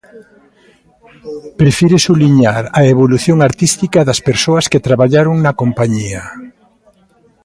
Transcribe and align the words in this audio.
Prefire 1.59 1.97
subliñar 2.07 2.63
a 2.79 2.81
evolución 2.93 3.37
artística 3.49 3.99
das 4.07 4.19
persoas 4.29 4.65
que 4.71 4.83
traballaron 4.87 5.35
na 5.43 5.57
compañía. 5.61 6.23